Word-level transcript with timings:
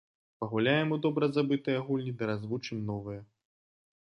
Пагуляем 0.43 0.95
у 0.95 0.97
добра 1.07 1.29
забытыя 1.37 1.83
гульні 1.91 2.13
ды 2.23 2.33
развучым 2.33 2.85
новыя. 2.93 3.21